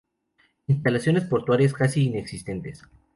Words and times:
Instalaciones 0.65 1.25
portuarias 1.25 1.73
casi 1.73 2.05
inexistentes. 2.07 2.81